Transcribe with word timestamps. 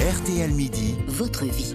RTL 0.00 0.50
Midi, 0.52 0.96
votre 1.08 1.44
vie. 1.44 1.74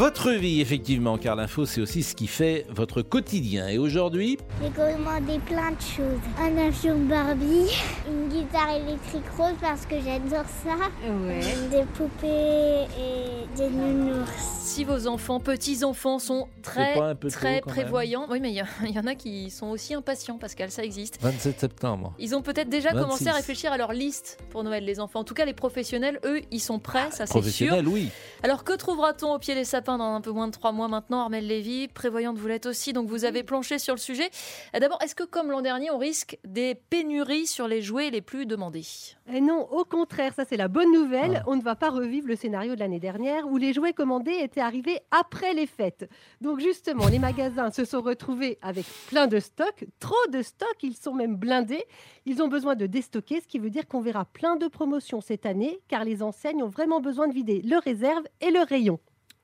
Votre 0.00 0.30
vie, 0.30 0.62
effectivement, 0.62 1.18
car 1.18 1.36
l'info, 1.36 1.66
c'est 1.66 1.82
aussi 1.82 2.02
ce 2.02 2.14
qui 2.14 2.26
fait 2.26 2.64
votre 2.70 3.02
quotidien. 3.02 3.68
Et 3.68 3.76
aujourd'hui, 3.76 4.38
J'ai 4.62 4.70
commandé 4.70 5.38
plein 5.40 5.72
de 5.72 5.80
choses. 5.82 6.22
Un 6.38 6.56
avion 6.56 6.96
Barbie, 7.00 7.68
une 8.10 8.28
guitare 8.30 8.76
électrique 8.76 9.28
rose 9.36 9.52
parce 9.60 9.84
que 9.84 9.96
j'adore 9.96 10.46
ça, 10.64 10.88
Ouais. 11.06 11.40
des 11.70 11.84
poupées 11.92 12.86
et 12.98 13.58
des 13.58 13.68
nounours. 13.68 14.30
Si 14.62 14.84
vos 14.84 15.06
enfants, 15.06 15.38
petits-enfants 15.38 16.18
sont 16.18 16.48
très, 16.62 16.94
très 16.94 17.14
tôt, 17.16 17.28
quand 17.42 17.50
même 17.50 17.60
prévoyants, 17.60 18.26
oui, 18.30 18.38
mais 18.40 18.52
il 18.86 18.94
y, 18.94 18.98
en 18.98 19.06
a 19.06 19.14
qui 19.14 19.50
sont 19.50 19.66
aussi 19.66 19.92
impatients, 19.92 20.38
Pascal, 20.38 20.70
ça 20.70 20.82
existe. 20.82 21.18
27 21.20 21.60
septembre. 21.60 22.14
Ils 22.18 22.34
ont 22.34 22.40
peut-être 22.40 22.70
déjà 22.70 22.92
26. 22.92 23.02
commencé 23.02 23.28
à 23.28 23.32
réfléchir 23.34 23.70
à 23.70 23.76
leur 23.76 23.92
liste 23.92 24.38
pour 24.48 24.64
Noël, 24.64 24.82
les 24.86 24.98
enfants. 24.98 25.20
En 25.20 25.24
tout 25.24 25.34
cas, 25.34 25.44
les 25.44 25.52
professionnels, 25.52 26.20
eux, 26.24 26.40
ils 26.50 26.60
sont 26.60 26.78
prêts, 26.78 27.10
ça 27.10 27.26
c'est 27.26 27.32
sûr. 27.32 27.40
Professionnel, 27.40 27.86
oui. 27.86 28.08
Alors 28.42 28.64
que 28.64 28.72
trouvera-t-on 28.72 29.34
au 29.34 29.38
pied 29.38 29.54
des 29.54 29.64
sapins 29.66 29.89
dans 29.98 30.14
un 30.14 30.20
peu 30.20 30.30
moins 30.30 30.46
de 30.46 30.52
trois 30.52 30.72
mois 30.72 30.88
maintenant 30.88 31.20
Armel 31.20 31.46
Lévy, 31.46 31.88
prévoyante 31.88 32.38
vous 32.38 32.46
l'êtes 32.46 32.66
aussi, 32.66 32.92
donc 32.92 33.08
vous 33.08 33.24
avez 33.24 33.42
planché 33.42 33.78
sur 33.78 33.94
le 33.94 34.00
sujet. 34.00 34.30
D'abord, 34.78 34.98
est-ce 35.02 35.14
que 35.14 35.24
comme 35.24 35.50
l'an 35.50 35.62
dernier, 35.62 35.90
on 35.90 35.98
risque 35.98 36.38
des 36.44 36.74
pénuries 36.74 37.46
sur 37.46 37.68
les 37.68 37.82
jouets 37.82 38.10
les 38.10 38.20
plus 38.20 38.46
demandés? 38.46 38.86
Et 39.32 39.40
non, 39.40 39.68
au 39.70 39.84
contraire, 39.84 40.34
ça 40.34 40.44
c'est 40.44 40.56
la 40.56 40.68
bonne 40.68 40.92
nouvelle. 40.92 41.42
Ah. 41.42 41.44
On 41.46 41.56
ne 41.56 41.62
va 41.62 41.76
pas 41.76 41.90
revivre 41.90 42.26
le 42.26 42.36
scénario 42.36 42.74
de 42.74 42.80
l'année 42.80 43.00
dernière 43.00 43.46
où 43.46 43.56
les 43.56 43.72
jouets 43.72 43.92
commandés 43.92 44.36
étaient 44.40 44.60
arrivés 44.60 44.98
après 45.10 45.54
les 45.54 45.66
fêtes. 45.66 46.08
Donc 46.40 46.60
justement, 46.60 47.08
les 47.08 47.18
magasins 47.18 47.70
se 47.72 47.84
sont 47.84 48.00
retrouvés 48.00 48.58
avec 48.62 48.86
plein 49.08 49.26
de 49.26 49.38
stocks, 49.38 49.84
trop 49.98 50.26
de 50.32 50.42
stocks, 50.42 50.82
ils 50.82 50.96
sont 50.96 51.14
même 51.14 51.36
blindés. 51.36 51.84
Ils 52.26 52.42
ont 52.42 52.48
besoin 52.48 52.76
de 52.76 52.86
déstocker, 52.86 53.40
ce 53.40 53.46
qui 53.46 53.58
veut 53.58 53.70
dire 53.70 53.86
qu'on 53.86 54.00
verra 54.00 54.24
plein 54.24 54.56
de 54.56 54.68
promotions 54.68 55.20
cette 55.20 55.46
année, 55.46 55.80
car 55.88 56.04
les 56.04 56.22
enseignes 56.22 56.62
ont 56.62 56.68
vraiment 56.68 57.00
besoin 57.00 57.28
de 57.28 57.34
vider 57.34 57.62
leurs 57.62 57.82
réserves 57.82 58.24
et 58.40 58.50
leurs 58.50 58.68
rayons. 58.68 59.00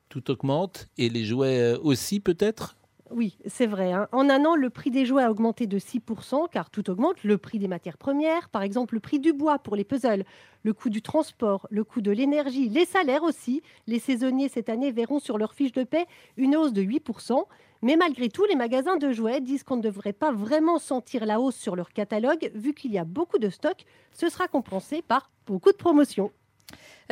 Tout 0.08 0.30
augmente. 0.30 0.86
Et 0.98 1.08
les 1.08 1.24
jouets 1.24 1.60
euh, 1.60 1.78
aussi, 1.82 2.20
peut-être? 2.20 2.76
Oui, 3.10 3.38
c'est 3.46 3.66
vrai. 3.66 3.92
hein. 3.92 4.08
En 4.10 4.28
un 4.28 4.44
an, 4.44 4.56
le 4.56 4.68
prix 4.68 4.90
des 4.90 5.06
jouets 5.06 5.22
a 5.22 5.30
augmenté 5.30 5.68
de 5.68 5.78
6%, 5.78 6.48
car 6.50 6.70
tout 6.70 6.90
augmente. 6.90 7.22
Le 7.22 7.38
prix 7.38 7.60
des 7.60 7.68
matières 7.68 7.98
premières, 7.98 8.48
par 8.48 8.62
exemple 8.62 8.94
le 8.94 9.00
prix 9.00 9.20
du 9.20 9.32
bois 9.32 9.60
pour 9.60 9.76
les 9.76 9.84
puzzles, 9.84 10.24
le 10.64 10.72
coût 10.72 10.90
du 10.90 11.02
transport, 11.02 11.68
le 11.70 11.84
coût 11.84 12.00
de 12.00 12.10
l'énergie, 12.10 12.68
les 12.68 12.84
salaires 12.84 13.22
aussi. 13.22 13.62
Les 13.86 14.00
saisonniers 14.00 14.48
cette 14.48 14.68
année 14.68 14.90
verront 14.90 15.20
sur 15.20 15.38
leur 15.38 15.54
fiche 15.54 15.70
de 15.72 15.84
paie 15.84 16.06
une 16.36 16.56
hausse 16.56 16.72
de 16.72 16.82
8%. 16.82 17.44
Mais 17.82 17.94
malgré 17.94 18.28
tout, 18.28 18.44
les 18.46 18.56
magasins 18.56 18.96
de 18.96 19.12
jouets 19.12 19.40
disent 19.40 19.62
qu'on 19.62 19.76
ne 19.76 19.82
devrait 19.82 20.12
pas 20.12 20.32
vraiment 20.32 20.78
sentir 20.80 21.26
la 21.26 21.40
hausse 21.40 21.56
sur 21.56 21.76
leur 21.76 21.92
catalogue, 21.92 22.50
vu 22.54 22.74
qu'il 22.74 22.90
y 22.90 22.98
a 22.98 23.04
beaucoup 23.04 23.38
de 23.38 23.50
stocks. 23.50 23.84
Ce 24.12 24.28
sera 24.28 24.48
compensé 24.48 25.02
par 25.02 25.30
beaucoup 25.46 25.70
de 25.70 25.76
promotions. 25.76 26.32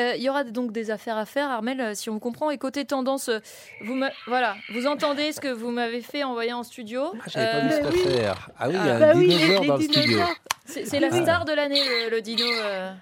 Euh, 0.01 0.15
Il 0.17 0.23
y 0.23 0.29
aura 0.29 0.43
donc 0.43 0.73
des 0.73 0.91
affaires 0.91 1.17
à 1.17 1.25
faire, 1.25 1.49
Armel, 1.51 1.81
euh, 1.81 1.95
si 1.95 2.11
on 2.11 2.15
vous 2.15 2.19
comprend. 2.19 2.51
Et 2.51 2.59
côté 2.59 2.85
tendance, 2.85 3.29
euh, 3.29 3.39
vous, 3.85 3.95
me- 3.95 4.09
voilà, 4.27 4.57
vous 4.73 4.87
entendez 4.89 5.31
ce 5.33 5.41
que 5.41 5.47
vous 5.49 5.71
m'avez 5.71 6.01
fait 6.01 6.25
envoyer 6.25 6.53
en 6.53 6.65
studio. 6.65 7.13
Ah, 7.15 7.25
j'avais 7.29 7.51
pas 7.53 7.61
vu 7.61 7.71
cette 7.71 7.93
oui. 7.93 8.01
affaire. 8.17 8.51
Ah 8.59 8.69
oui, 8.69 8.75
il 8.81 8.87
y 8.87 8.91
a 8.91 8.99
Bah 8.99 9.11
un 9.11 9.15
dinosaure 9.21 9.65
dans 9.67 9.77
le 9.77 9.83
studio. 9.83 10.19
C'est 10.67 10.99
la 10.99 11.11
star 11.11 11.45
de 11.45 11.53
l'année, 11.53 11.81
le, 11.85 12.11
le 12.11 12.23
dino. 12.23 12.43
euh. 12.47 12.93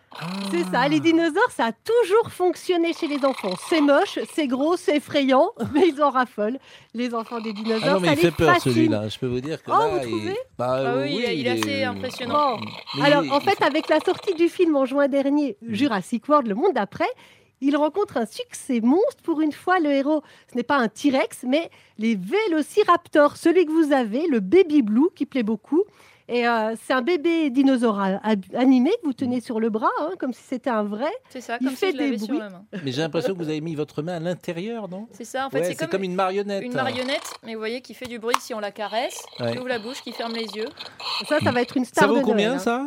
C'est 0.50 0.64
ça, 0.64 0.88
les 0.88 0.98
dinosaures, 0.98 1.50
ça 1.50 1.66
a 1.66 1.72
toujours 1.72 2.30
fonctionné 2.32 2.92
chez 2.92 3.06
les 3.06 3.24
enfants. 3.24 3.54
C'est 3.68 3.80
moche, 3.80 4.18
c'est 4.34 4.48
gros, 4.48 4.76
c'est 4.76 4.96
effrayant, 4.96 5.50
mais 5.72 5.88
ils 5.88 6.02
en 6.02 6.10
raffolent. 6.10 6.58
Les 6.92 7.14
enfants 7.14 7.40
des 7.40 7.52
dinosaures, 7.52 7.82
Ah 7.84 7.92
non, 7.94 8.00
mais 8.00 8.08
ça 8.08 8.12
il 8.14 8.16
les 8.16 8.22
fait 8.22 8.30
peur 8.32 8.54
fascine. 8.54 8.72
celui-là. 8.72 9.08
Je 9.08 9.18
peux 9.18 9.28
vous 9.28 9.40
dire 9.40 9.62
que 9.62 9.70
Oh, 9.70 9.74
là, 9.78 9.88
vous 9.88 9.98
il... 10.04 10.10
trouvez? 10.10 10.36
Bah, 10.58 10.66
Ah 10.70 10.76
euh, 10.80 11.02
oui, 11.04 11.14
il 11.18 11.24
est- 11.24 11.38
il 11.38 11.46
est 11.46 11.50
assez 11.50 11.84
euh, 11.84 11.90
impressionnant. 11.90 12.58
Bon. 12.58 13.02
Alors, 13.02 13.24
il- 13.24 13.30
en 13.32 13.40
fait, 13.40 13.62
avec 13.62 13.88
la 13.88 14.00
sortie 14.00 14.34
du 14.34 14.48
film 14.48 14.74
en 14.74 14.84
juin 14.84 15.06
dernier, 15.06 15.56
Jurassic 15.66 16.28
World, 16.28 16.48
le 16.48 16.56
monde 16.56 16.72
d'après, 16.74 17.08
il 17.60 17.76
rencontre 17.76 18.16
un 18.16 18.26
succès 18.26 18.80
monstre. 18.80 19.22
Pour 19.22 19.40
une 19.40 19.52
fois, 19.52 19.78
le 19.78 19.90
héros, 19.92 20.22
ce 20.50 20.56
n'est 20.56 20.64
pas 20.64 20.78
un 20.78 20.88
T-Rex, 20.88 21.44
mais 21.46 21.70
les 21.96 22.16
Vélociraptors, 22.16 23.36
celui 23.36 23.66
que 23.66 23.70
vous 23.70 23.92
avez, 23.92 24.26
le 24.26 24.40
Baby 24.40 24.82
Blue, 24.82 25.08
qui 25.14 25.26
plaît 25.26 25.44
beaucoup. 25.44 25.84
Et 26.28 26.46
euh, 26.46 26.74
c'est 26.84 26.92
un 26.92 27.02
bébé 27.02 27.50
dinosaure 27.50 28.00
animé 28.54 28.90
que 29.02 29.06
vous 29.06 29.12
tenez 29.12 29.40
sur 29.40 29.60
le 29.60 29.70
bras, 29.70 29.90
hein, 30.00 30.10
comme 30.18 30.32
si 30.32 30.42
c'était 30.42 30.70
un 30.70 30.82
vrai. 30.84 31.10
C'est 31.30 31.40
ça, 31.40 31.58
Il 31.60 31.66
comme 31.66 31.76
fait 31.76 31.90
si 31.90 31.92
je 31.92 31.98
l'avais 31.98 32.10
des 32.12 32.18
sur 32.18 32.28
bruits. 32.28 32.38
la 32.38 32.50
main. 32.50 32.64
mais 32.84 32.92
j'ai 32.92 33.02
l'impression 33.02 33.32
que 33.34 33.38
vous 33.38 33.48
avez 33.48 33.60
mis 33.60 33.74
votre 33.74 34.02
main 34.02 34.14
à 34.14 34.20
l'intérieur, 34.20 34.88
non? 34.88 35.08
C'est 35.12 35.24
ça, 35.24 35.46
en 35.46 35.50
fait, 35.50 35.60
Ouais, 35.60 35.74
c'est 35.74 35.88
comme, 35.90 36.04
une 36.04 36.14
marionnette. 36.14 36.62
une 36.64 36.74
marionnette, 36.74 37.28
mais 37.44 37.54
vous 37.54 37.60
voyez, 37.60 37.80
qui 37.80 37.92
fait 37.94 38.06
du 38.06 38.18
bruit 38.18 38.36
si 38.40 38.54
on 38.54 38.60
la 38.60 38.70
caresse, 38.70 39.20
Ouais. 39.40 39.52
qui 39.52 39.58
ouvre 39.58 39.68
la 39.68 39.78
bouche, 39.78 40.00
qui 40.02 40.12
ferme 40.12 40.32
les 40.34 40.46
yeux. 40.56 40.68
Ça, 41.28 41.38
ça 41.40 41.50
va 41.50 41.60
être 41.62 41.76
une 41.76 41.84
star 41.84 42.04
Ça 42.04 42.08
vaut 42.08 42.18
de 42.18 42.22
combien 42.24 42.48
Noël, 42.54 42.58
hein. 42.58 42.58
ça? 42.60 42.86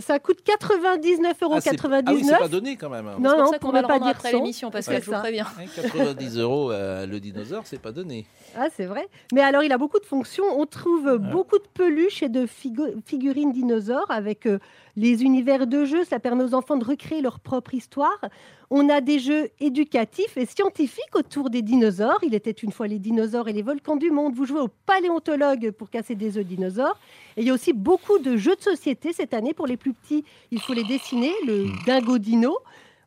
Ça 0.00 0.18
coûte 0.18 0.38
99,99 0.44 1.34
euros. 1.42 1.54
ah, 1.54 2.00
ah 2.06 2.12
oui, 2.12 2.24
c'est 2.24 2.36
pas 2.38 2.48
donné 2.48 2.76
quand 2.76 2.88
même. 2.90 3.06
hein. 3.06 3.16
Non, 3.20 3.30
pour 3.30 3.38
non, 3.38 3.46
ça 3.46 3.56
on 3.56 3.58
qu'on 3.66 3.72
va 3.72 3.82
pourrait 3.82 3.82
le 3.82 3.88
pas 3.88 3.98
dire 3.98 4.08
après 4.08 4.30
100. 4.32 4.36
l'émission, 4.38 4.70
parce 4.70 4.86
Ouais, 4.88 4.96
que 4.96 5.00
je 5.02 5.06
vous 5.06 5.12
ça. 5.12 5.20
préviens. 5.20 5.46
Hein, 5.58 5.64
90 5.82 6.38
euros 6.38 6.70
euh, 6.72 7.06
le 7.06 7.20
dinosaure, 7.20 7.62
c'est 7.64 7.80
pas 7.80 7.92
donné. 7.92 8.26
Ah, 8.56 8.66
c'est 8.76 8.86
vrai. 8.86 9.06
Mais 9.32 9.40
alors, 9.42 9.62
il 9.62 9.72
a 9.72 9.78
beaucoup 9.78 9.98
de 10.00 10.04
fonctions. 10.06 10.44
On 10.58 10.66
trouve 10.66 11.18
beaucoup 11.18 11.58
de 11.58 11.66
peluches 11.74 12.22
et 12.22 12.28
de 12.28 12.46
figu- 12.46 12.94
figurines 13.06 13.52
dinosaures 13.52 14.10
avec 14.10 14.46
euh, 14.46 14.58
les 14.96 15.22
univers 15.22 15.66
de 15.66 15.84
jeux. 15.84 16.04
Ça 16.04 16.18
permet 16.18 16.44
aux 16.44 16.54
enfants 16.54 16.76
de 16.76 16.84
recréer 16.84 17.20
leur 17.20 17.40
propre 17.40 17.74
histoire. 17.74 18.18
On 18.70 18.88
a 18.88 19.00
des 19.00 19.18
jeux 19.18 19.50
éducatifs 19.60 20.36
et 20.36 20.46
scientifiques 20.46 21.14
autour 21.14 21.50
des 21.50 21.62
dinosaures. 21.62 22.18
Il 22.22 22.34
était 22.34 22.50
une 22.50 22.72
fois 22.72 22.86
les 22.86 22.98
dinosaures 22.98 23.48
et 23.48 23.52
les 23.52 23.62
volcans 23.62 23.96
du 23.96 24.10
monde. 24.10 24.34
Vous 24.34 24.46
jouez 24.46 24.60
au 24.60 24.68
paléontologue 24.86 25.70
pour 25.72 25.90
casser 25.90 26.14
des 26.14 26.38
œufs 26.38 26.44
de 26.44 26.48
dinosaures. 26.48 26.98
Et 27.36 27.42
il 27.42 27.46
y 27.46 27.50
a 27.50 27.54
aussi 27.54 27.72
beaucoup 27.72 28.18
de 28.18 28.36
jeux 28.36 28.56
de 28.56 28.62
société 28.62 29.12
cette 29.12 29.34
année. 29.34 29.54
Pour 29.54 29.66
les 29.66 29.76
plus 29.76 29.92
petits, 29.92 30.24
il 30.50 30.60
faut 30.60 30.72
les 30.72 30.84
dessiner. 30.84 31.32
Le 31.46 31.68
dingo 31.86 32.18
dino. 32.18 32.56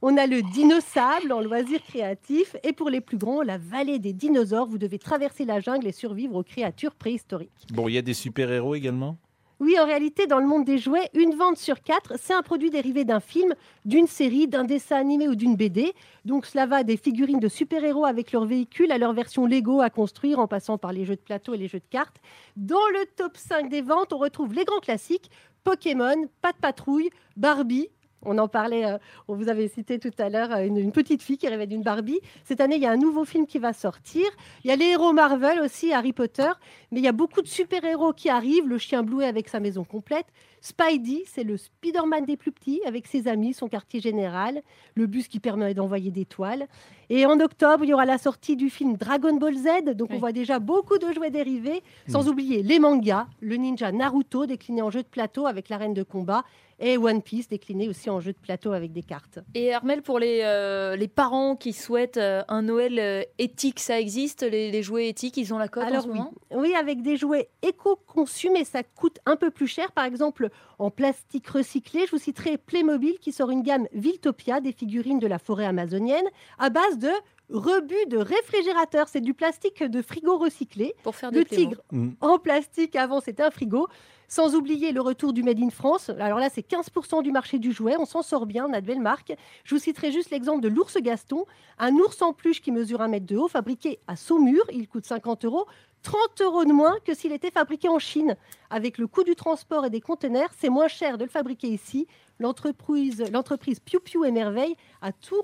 On 0.04 0.16
a 0.16 0.28
le 0.28 0.44
dino 0.44 0.80
sable 0.80 1.34
en 1.34 1.42
loisir 1.42 1.82
créatif. 1.84 2.56
Et 2.64 2.72
pour 2.72 2.90
les 2.90 3.02
plus 3.02 3.18
grands, 3.18 3.42
la 3.42 3.58
vallée 3.58 3.98
des 3.98 4.14
dinosaures. 4.14 4.68
Vous 4.68 4.78
devez 4.78 5.00
traverser 5.00 5.44
la 5.44 5.60
jungle 5.60 5.88
et 5.88 5.92
survivre 5.92 6.36
aux 6.36 6.44
créatures 6.44 6.94
préhistoriques. 6.94 7.52
Bon, 7.74 7.88
il 7.88 7.96
y 7.96 7.98
a 7.98 8.04
des 8.04 8.14
super-héros 8.14 8.76
également? 8.76 9.18
Oui, 9.60 9.76
en 9.80 9.86
réalité, 9.86 10.28
dans 10.28 10.38
le 10.38 10.46
monde 10.46 10.66
des 10.66 10.78
jouets, 10.78 11.10
une 11.16 11.34
vente 11.34 11.58
sur 11.58 11.82
quatre, 11.82 12.14
c'est 12.20 12.34
un 12.34 12.44
produit 12.44 12.70
dérivé 12.70 13.06
d'un 13.06 13.20
film, 13.20 13.56
d'une 13.86 14.06
série, 14.06 14.48
d'un 14.48 14.64
dessin 14.64 14.98
animé 14.98 15.28
ou 15.28 15.34
d'une 15.34 15.56
BD. 15.56 15.94
Donc 16.26 16.46
cela 16.46 16.68
va 16.68 16.84
des 16.84 16.96
figurines 16.96 17.40
de 17.40 17.48
super-héros 17.48 18.06
avec 18.06 18.32
leur 18.32 18.46
véhicule 18.46 18.92
à 18.92 19.00
leur 19.00 19.14
version 19.14 19.48
Lego 19.48 19.82
à 19.82 19.90
construire 19.90 20.38
en 20.38 20.48
passant 20.48 20.78
par 20.78 20.94
les 20.94 21.06
jeux 21.06 21.16
de 21.16 21.22
plateau 21.22 21.56
et 21.56 21.58
les 21.58 21.68
jeux 21.68 21.80
de 21.80 21.88
cartes. 21.90 22.18
Dans 22.56 22.88
le 22.94 23.08
top 23.16 23.36
5 23.36 23.68
des 23.68 23.82
ventes, 23.82 24.14
on 24.14 24.20
retrouve 24.20 24.54
les 24.54 24.64
grands 24.64 24.80
classiques 24.80 25.32
Pokémon, 25.64 26.30
Pat 26.42 26.56
Patrouille, 26.56 27.10
Barbie. 27.36 27.90
On 28.24 28.38
en 28.40 28.48
parlait, 28.48 28.86
euh, 28.86 28.98
on 29.28 29.36
vous 29.36 29.48
avait 29.48 29.68
cité 29.68 30.00
tout 30.00 30.12
à 30.18 30.30
l'heure 30.30 30.52
euh, 30.52 30.66
une, 30.66 30.78
une 30.78 30.92
petite 30.92 31.22
fille 31.22 31.38
qui 31.38 31.48
rêvait 31.48 31.68
d'une 31.68 31.84
Barbie. 31.84 32.20
Cette 32.46 32.60
année, 32.62 32.76
il 32.78 32.82
y 32.82 32.86
a 32.88 32.92
un 32.92 32.98
nouveau 32.98 33.26
film 33.26 33.46
qui 33.46 33.60
va 33.60 33.74
sortir. 33.74 34.26
Il 34.64 34.70
y 34.70 34.72
a 34.72 34.76
les 34.76 34.86
héros 34.88 35.14
Marvel 35.14 35.60
aussi, 35.62 35.94
Harry 35.94 36.14
Potter. 36.14 36.50
Mais 36.92 37.00
il 37.00 37.04
y 37.04 37.08
a 37.08 37.12
beaucoup 37.12 37.42
de 37.42 37.48
super-héros 37.48 38.14
qui 38.14 38.30
arrivent. 38.30 38.68
Le 38.68 38.78
chien 38.80 39.04
Blouet 39.04 39.26
avec 39.26 39.50
sa 39.50 39.60
maison 39.60 39.84
complète. 39.84 40.26
Spidey, 40.62 41.24
c'est 41.28 41.44
le 41.44 41.56
Spider-Man 41.56 42.26
des 42.26 42.36
plus 42.36 42.52
petits 42.52 42.82
avec 42.86 43.06
ses 43.06 43.28
amis, 43.28 43.54
son 43.54 43.68
quartier 43.68 44.00
général. 44.02 44.62
Le 44.96 45.06
bus 45.06 45.28
qui 45.28 45.40
permet 45.40 45.74
d'envoyer 45.76 46.10
des 46.10 46.26
toiles. 46.26 46.68
Et 47.10 47.26
en 47.26 47.40
octobre, 47.40 47.84
il 47.86 47.90
y 47.90 47.94
aura 47.94 48.06
la 48.06 48.18
sortie 48.18 48.56
du 48.56 48.70
film 48.72 48.98
Dragon 48.98 49.36
Ball 49.38 49.56
Z. 49.56 49.94
Donc 49.96 50.10
Oui. 50.10 50.16
on 50.18 50.20
voit 50.20 50.32
déjà 50.32 50.58
beaucoup 50.60 50.98
de 50.98 51.14
jouets 51.14 51.30
dérivés. 51.30 51.84
Sans 52.08 52.28
oublier 52.28 52.64
les 52.64 52.80
mangas, 52.80 53.28
le 53.42 53.56
ninja 53.58 53.92
Naruto 53.92 54.46
décliné 54.48 54.82
en 54.82 54.90
jeu 54.90 55.04
de 55.04 55.08
plateau 55.08 55.46
avec 55.46 55.70
l'arène 55.70 55.94
de 55.94 56.04
combat. 56.04 56.44
Et 56.80 56.98
One 56.98 57.24
Piece 57.24 57.48
décliné 57.48 57.90
aussi 57.90 58.10
en 58.10 58.20
jeu 58.20 58.34
de 58.34 58.38
plateau 58.38 58.72
avec 58.72 58.92
des 58.92 59.02
cartes. 59.02 59.40
Et 59.56 59.74
Armel, 59.74 60.04
pour 60.04 60.20
les, 60.20 60.42
euh, 60.44 60.96
les 60.96 61.08
parents 61.08 61.56
qui 61.56 61.74
souhaitent 61.74 62.18
euh, 62.18 62.44
un 62.48 62.62
Noël 62.62 63.00
euh, 63.00 63.24
éthique, 63.40 63.80
ça 63.80 64.00
existe? 64.00 64.44
Les, 64.44 64.70
les 64.70 64.84
jouets 64.84 65.10
éthiques, 65.10 65.38
ils 65.38 65.54
ont 65.56 65.58
la 65.58 65.70
cote 65.70 65.86
en 65.86 65.88
Alors 65.88 66.04
ce 66.04 66.08
oui. 66.08 66.18
moment? 66.20 66.34
Oui, 66.52 66.76
avec 66.76 67.02
des 67.02 67.18
jouets 67.18 67.50
éco-conçus, 67.64 68.52
mais 68.52 68.64
ça 68.64 68.84
coûte 68.84 69.18
un 69.26 69.38
peu 69.38 69.50
plus 69.50 69.66
cher. 69.66 69.92
Par 69.92 70.06
exemple, 70.06 70.50
en 70.78 70.92
plastique 70.92 71.48
recyclé, 71.48 72.06
je 72.06 72.12
vous 72.12 72.20
citerai 72.20 72.60
Playmobil 72.60 73.18
qui 73.20 73.32
sort 73.32 73.50
une 73.50 73.64
gamme 73.64 73.88
Viltopia, 73.94 74.62
des 74.62 74.72
figurines 74.72 75.20
de 75.20 75.28
la 75.28 75.40
forêt 75.40 75.66
amazonienne, 75.66 76.26
à 76.60 76.70
base 76.70 77.00
de 77.00 77.10
rebut 77.50 78.06
de 78.08 78.18
réfrigérateur. 78.18 79.08
C'est 79.08 79.22
du 79.22 79.34
plastique 79.34 79.82
de 79.84 80.02
frigo 80.04 80.38
recyclé. 80.38 80.94
pour 81.02 81.16
faire 81.16 81.32
des 81.32 81.40
Le 81.40 81.46
tigre 81.46 81.82
en 82.22 82.38
plastique, 82.38 82.96
avant 82.96 83.20
c'était 83.20 83.44
un 83.44 83.52
frigo. 83.52 83.88
Sans 84.30 84.56
oublier 84.56 84.92
le 84.92 85.00
retour 85.00 85.32
du 85.32 85.42
Made 85.42 85.60
in 85.60 85.70
France. 85.70 86.10
Alors 86.20 86.40
là, 86.40 86.50
c'est 86.50 86.68
15% 86.68 87.24
du 87.24 87.32
marché 87.32 87.60
du 87.60 87.72
jouet. 87.72 87.96
On 87.98 88.06
s'en 88.06 88.22
sort 88.22 88.46
bien, 88.46 88.68
on 88.70 88.74
a 88.74 88.82
de 88.82 88.86
belles 88.86 89.00
marques. 89.00 89.34
Je 89.64 89.74
vous 89.74 89.80
citerai 89.80 90.12
juste 90.12 90.32
l'exemple 90.32 90.62
de 90.62 90.68
l'ours 90.68 90.98
Gaston, 90.98 91.46
un 91.80 91.94
ours 91.94 92.22
en 92.22 92.34
peluche 92.34 92.62
qui 92.62 92.74
mesure 92.74 93.00
un 93.02 93.08
mètre 93.08 93.26
de 93.26 93.38
haut, 93.38 93.48
fabriqué 93.48 94.00
à 94.06 94.18
Saumur. 94.18 94.66
Il 94.74 94.90
coûte 94.90 95.06
50 95.06 95.46
euros. 95.46 95.66
30 96.04 96.42
euros 96.42 96.66
de 96.66 96.74
moins 96.74 96.98
que 97.06 97.14
s'il 97.14 97.32
était 97.32 97.52
fabriqué 97.52 97.88
en 97.88 98.00
Chine. 98.00 98.36
Avec 98.70 98.98
le 98.98 99.08
coût 99.08 99.24
du 99.24 99.36
transport 99.36 99.86
et 99.86 99.90
des 99.90 100.02
conteneurs, 100.02 100.50
c'est 100.60 100.70
moins 100.70 100.90
cher 100.90 101.18
de 101.18 101.24
le 101.24 101.30
fabriquer 101.30 101.70
ici. 101.70 102.06
L'entreprise, 102.40 103.80
Piu 103.84 104.00
Piu 104.00 104.26
et 104.26 104.32
Merveille 104.32 104.76
a 105.02 105.14
tout 105.14 105.42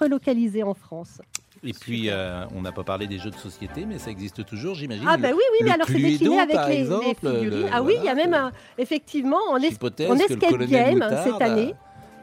relocalisé 0.00 0.64
en 0.64 0.74
France. 0.74 1.20
Et 1.66 1.72
puis, 1.72 2.10
euh, 2.10 2.44
on 2.54 2.62
n'a 2.62 2.72
pas 2.72 2.84
parlé 2.84 3.06
des 3.06 3.18
jeux 3.18 3.30
de 3.30 3.36
société, 3.36 3.84
mais 3.86 3.98
ça 3.98 4.10
existe 4.10 4.44
toujours, 4.44 4.74
j'imagine. 4.76 5.04
Ah 5.08 5.16
bah 5.16 5.28
oui, 5.32 5.42
oui, 5.52 5.58
mais 5.64 5.72
alors 5.72 5.86
c'est 5.86 5.94
décliné 5.94 6.38
avec 6.40 6.56
les, 6.68 6.84
figurines. 7.14 7.60
le- 7.62 7.66
ah 7.72 7.82
oui, 7.82 7.94
il 7.98 8.04
y 8.04 8.08
a 8.08 8.14
même 8.14 8.34
un- 8.34 8.52
effectivement 8.78 9.40
en, 9.50 9.56
es- 9.58 9.70
le 9.70 10.20
escape 10.20 10.58
game 10.70 10.94
Moutarde 10.94 11.18
cette 11.24 11.42
année. 11.42 11.74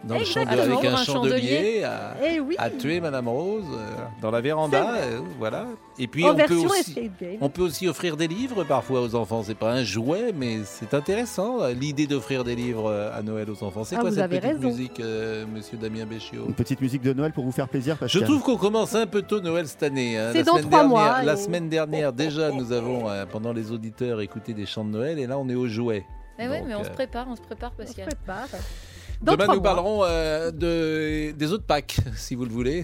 Dans 0.04 0.16
le 0.16 0.22
Exactement, 0.22 0.56
chandelier, 0.58 0.74
avec 0.74 0.86
un, 0.86 0.94
un 0.94 1.04
chandelier 1.04 1.84
à, 1.84 2.16
Eh 2.26 2.40
oui, 2.40 2.56
à 2.58 2.70
tuer 2.70 3.00
Madame 3.00 3.28
Rose 3.28 3.64
euh, 3.74 3.96
dans 4.22 4.32
la 4.32 4.42
véranda. 4.42 4.96
euh, 4.96 5.20
voilà. 5.40 5.66
Et 5.98 6.08
puis 6.08 6.26
en 6.26 6.32
on 6.34 6.36
peut, 6.36 6.56
aussi, 6.56 7.12
on 7.40 7.50
peut 7.50 7.62
aussi 7.62 7.88
offrir 7.88 8.18
des 8.18 8.28
livres 8.28 8.64
parfois 8.64 9.02
aux 9.02 9.16
enfants. 9.16 9.44
C'est 9.44 9.54
pas 9.58 9.72
un 9.72 9.84
jouet, 9.84 10.34
mais 10.36 10.60
c'est 10.66 10.94
intéressant 10.94 11.62
euh, 11.62 11.74
l'idée 11.74 12.08
d'offrir 12.08 12.44
des 12.44 12.56
livres 12.56 12.92
à 13.14 13.22
Noël 13.22 13.50
aux 13.50 13.64
enfants. 13.64 13.84
C'est 13.84 13.96
Ah, 13.96 14.00
quoi 14.02 14.10
vous 14.10 14.16
cette 14.16 14.24
avez 14.26 14.40
petite 14.40 14.56
raison. 14.58 14.68
musique, 14.68 15.00
euh, 15.00 15.46
Monsieur 15.54 15.78
Damien 15.78 16.06
Béchiot 16.06 16.46
Une 16.48 16.54
petite 16.56 16.82
musique 16.82 17.02
de 17.02 17.14
Noël 17.14 17.32
pour 17.32 17.46
vous 17.46 17.52
faire 17.52 17.70
plaisir, 17.70 17.96
Je 17.96 18.00
Pascal. 18.02 18.24
trouve 18.24 18.42
qu'on 18.42 18.58
commence 18.58 18.96
un 18.96 19.06
peu 19.08 19.22
tôt 19.22 19.40
Noël 19.40 19.68
cette 19.68 19.84
année. 19.84 20.18
hein. 20.18 20.30
C'est 20.34 20.40
La 20.40 20.44
dans 20.44 20.52
semaine 20.58 20.64
trois 20.70 20.80
dernière, 20.80 20.90
mois, 20.90 21.22
La 21.24 21.34
et- 21.34 21.38
semaine 21.38 21.70
dernière, 21.70 22.12
déjà, 22.14 22.52
nous 22.52 22.72
avons, 22.72 23.10
euh, 23.10 23.26
pendant 23.32 23.54
les 23.54 23.72
auditeurs, 23.72 24.20
écouté 24.22 24.54
des 24.54 24.66
chants 24.66 24.84
de 24.86 24.90
Noël, 24.90 25.18
et 25.20 25.28
là, 25.28 25.38
on 25.38 25.48
est 25.48 25.56
aux 25.56 25.68
jouets. 25.68 26.06
Eh 26.40 26.48
ouais, 26.48 26.60
Donc, 26.60 26.68
mais 26.68 26.76
on 26.76 26.84
se 26.84 26.90
prépare, 26.90 27.28
on 27.30 27.36
se 27.36 27.42
prépare, 27.42 27.72
On 27.78 27.82
se 27.84 27.88
Pascal. 27.88 28.08
prépare. 28.08 28.48
Dans 29.24 29.34
Demain, 29.34 29.46
nous 29.48 29.54
mois. 29.54 29.64
parlerons 29.64 30.04
euh, 30.04 30.52
de, 30.52 31.32
des 31.32 31.52
autres 31.54 31.66
Pâques, 31.66 31.98
si 32.16 32.36
vous 32.36 32.44
le 32.44 32.52
voulez. 32.52 32.82